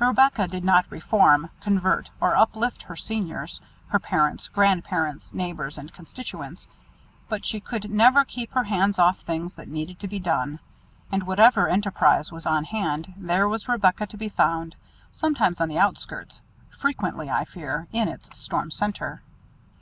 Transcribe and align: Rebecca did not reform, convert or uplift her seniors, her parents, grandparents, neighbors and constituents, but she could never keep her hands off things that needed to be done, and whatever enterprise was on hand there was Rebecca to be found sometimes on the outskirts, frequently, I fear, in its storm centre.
Rebecca 0.00 0.48
did 0.48 0.64
not 0.64 0.90
reform, 0.90 1.48
convert 1.60 2.10
or 2.20 2.34
uplift 2.34 2.82
her 2.82 2.96
seniors, 2.96 3.60
her 3.86 4.00
parents, 4.00 4.48
grandparents, 4.48 5.32
neighbors 5.32 5.78
and 5.78 5.92
constituents, 5.92 6.66
but 7.28 7.44
she 7.44 7.60
could 7.60 7.88
never 7.88 8.24
keep 8.24 8.50
her 8.50 8.64
hands 8.64 8.98
off 8.98 9.20
things 9.20 9.54
that 9.54 9.68
needed 9.68 10.00
to 10.00 10.08
be 10.08 10.18
done, 10.18 10.58
and 11.12 11.22
whatever 11.22 11.68
enterprise 11.68 12.32
was 12.32 12.46
on 12.46 12.64
hand 12.64 13.14
there 13.16 13.48
was 13.48 13.68
Rebecca 13.68 14.08
to 14.08 14.16
be 14.16 14.28
found 14.30 14.74
sometimes 15.12 15.60
on 15.60 15.68
the 15.68 15.78
outskirts, 15.78 16.42
frequently, 16.76 17.30
I 17.30 17.44
fear, 17.44 17.86
in 17.92 18.08
its 18.08 18.36
storm 18.36 18.72
centre. 18.72 19.22